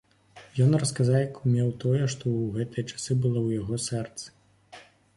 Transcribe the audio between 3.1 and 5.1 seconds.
было ў яго сэрцы.